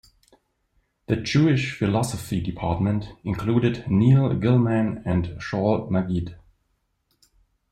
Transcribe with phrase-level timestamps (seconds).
[1.05, 6.39] The Jewish Philosophy department included Neil Gillman and Shaul Magid.